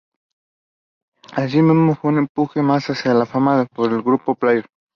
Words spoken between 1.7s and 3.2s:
fue un empuje más hacia